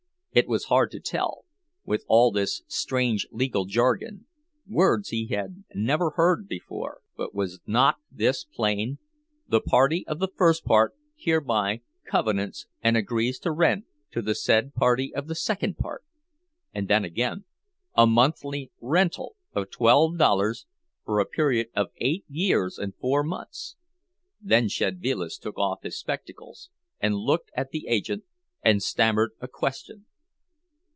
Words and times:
It 0.33 0.47
was 0.47 0.63
hard 0.71 0.91
to 0.91 1.01
tell, 1.01 1.43
with 1.83 2.05
all 2.07 2.31
this 2.31 2.63
strange 2.65 3.27
legal 3.31 3.65
jargon, 3.65 4.27
words 4.65 5.09
he 5.09 5.27
had 5.27 5.65
never 5.75 6.11
heard 6.11 6.47
before; 6.47 7.01
but 7.17 7.35
was 7.35 7.59
not 7.67 7.97
this 8.09 8.45
plain—"the 8.45 9.59
party 9.59 10.07
of 10.07 10.19
the 10.19 10.29
first 10.33 10.63
part 10.63 10.95
hereby 11.17 11.81
covenants 12.05 12.65
and 12.81 12.95
agrees 12.95 13.39
to 13.39 13.51
rent 13.51 13.83
to 14.11 14.21
the 14.21 14.33
said 14.33 14.73
party 14.73 15.13
of 15.13 15.27
the 15.27 15.35
second 15.35 15.75
part!" 15.77 16.01
And 16.73 16.87
then 16.87 17.03
again—"a 17.03 18.07
monthly 18.07 18.71
rental 18.79 19.35
of 19.51 19.69
twelve 19.69 20.17
dollars, 20.17 20.65
for 21.03 21.19
a 21.19 21.25
period 21.25 21.67
of 21.75 21.91
eight 21.97 22.23
years 22.29 22.77
and 22.77 22.95
four 22.95 23.21
months!" 23.25 23.75
Then 24.39 24.69
Szedvilas 24.69 25.37
took 25.37 25.57
off 25.57 25.83
his 25.83 25.99
spectacles, 25.99 26.69
and 27.01 27.15
looked 27.17 27.51
at 27.53 27.71
the 27.71 27.87
agent, 27.89 28.23
and 28.63 28.81
stammered 28.81 29.31
a 29.41 29.49
question. 29.49 30.05